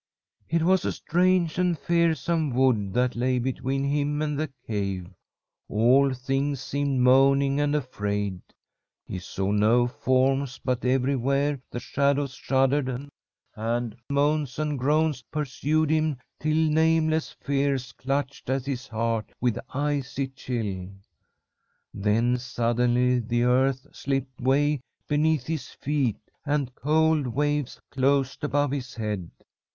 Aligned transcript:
"It 0.49 0.63
was 0.63 0.83
a 0.83 0.91
strange 0.91 1.59
and 1.59 1.77
fearsome 1.77 2.49
wood 2.55 2.91
that 2.95 3.15
lay 3.15 3.37
between 3.37 3.83
him 3.83 4.19
and 4.23 4.35
the 4.35 4.51
cave. 4.65 5.11
All 5.69 6.11
things 6.11 6.59
seemed 6.59 7.01
moaning 7.01 7.59
and 7.59 7.75
afraid. 7.75 8.41
He 9.05 9.19
saw 9.19 9.51
no 9.51 9.85
forms, 9.85 10.59
but 10.65 10.83
everywhere 10.83 11.61
the 11.69 11.79
shadows 11.79 12.33
shuddered, 12.33 13.11
and 13.55 13.95
moans 14.09 14.57
and 14.57 14.79
groans 14.79 15.21
pursued 15.29 15.91
him 15.91 16.17
till 16.39 16.57
nameless 16.71 17.35
fears 17.39 17.91
clutched 17.91 18.49
at 18.49 18.65
his 18.65 18.87
heart 18.87 19.31
with 19.39 19.59
icy 19.69 20.29
chill. 20.29 20.89
Then 21.93 22.37
suddenly 22.39 23.19
the 23.19 23.43
earth 23.43 23.85
slipped 23.95 24.41
way 24.41 24.81
beneath 25.07 25.45
his 25.45 25.67
feet, 25.69 26.17
and 26.43 26.73
cold 26.73 27.27
waves 27.27 27.79
closed 27.91 28.43
above 28.43 28.71
his 28.71 28.95
head. 28.95 29.29